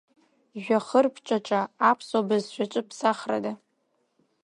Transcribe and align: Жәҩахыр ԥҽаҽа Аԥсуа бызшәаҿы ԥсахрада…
Жәҩахыр 0.61 1.05
ԥҽаҽа 1.13 1.61
Аԥсуа 1.89 2.27
бызшәаҿы 2.27 2.81
ԥсахрада… 2.87 3.51